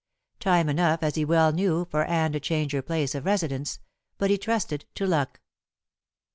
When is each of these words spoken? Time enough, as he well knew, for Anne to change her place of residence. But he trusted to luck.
Time 0.39 0.67
enough, 0.67 1.03
as 1.03 1.13
he 1.13 1.23
well 1.23 1.51
knew, 1.51 1.85
for 1.85 2.05
Anne 2.05 2.31
to 2.31 2.39
change 2.39 2.71
her 2.71 2.81
place 2.81 3.13
of 3.13 3.23
residence. 3.23 3.77
But 4.17 4.31
he 4.31 4.37
trusted 4.39 4.85
to 4.95 5.05
luck. 5.05 5.41